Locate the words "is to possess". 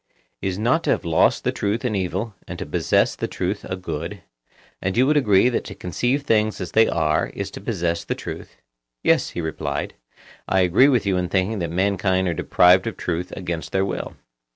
7.35-8.03